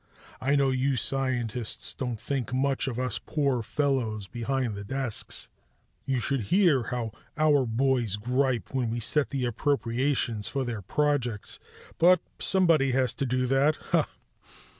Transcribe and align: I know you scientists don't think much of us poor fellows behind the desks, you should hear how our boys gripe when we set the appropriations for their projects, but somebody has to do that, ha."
I 0.41 0.55
know 0.55 0.71
you 0.71 0.95
scientists 0.95 1.93
don't 1.93 2.19
think 2.19 2.51
much 2.51 2.87
of 2.87 2.97
us 2.97 3.19
poor 3.23 3.61
fellows 3.61 4.25
behind 4.25 4.73
the 4.73 4.83
desks, 4.83 5.47
you 6.05 6.19
should 6.19 6.41
hear 6.49 6.85
how 6.89 7.11
our 7.37 7.67
boys 7.67 8.15
gripe 8.15 8.73
when 8.73 8.89
we 8.89 8.99
set 8.99 9.29
the 9.29 9.45
appropriations 9.45 10.47
for 10.47 10.65
their 10.65 10.81
projects, 10.81 11.59
but 11.99 12.19
somebody 12.39 12.93
has 12.93 13.13
to 13.13 13.27
do 13.27 13.45
that, 13.45 13.75
ha." 13.91 14.07